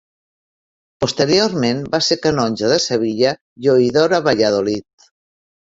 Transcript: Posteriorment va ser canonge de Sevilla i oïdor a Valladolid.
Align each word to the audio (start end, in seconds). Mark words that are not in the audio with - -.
Posteriorment 1.03 1.83
va 1.95 2.01
ser 2.07 2.19
canonge 2.23 2.71
de 2.73 2.79
Sevilla 2.89 3.37
i 3.67 3.73
oïdor 3.77 4.17
a 4.21 4.25
Valladolid. 4.31 5.11